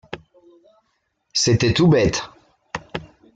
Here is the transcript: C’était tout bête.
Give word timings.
C’était 1.31 1.75
tout 1.75 1.85
bête. 1.87 2.23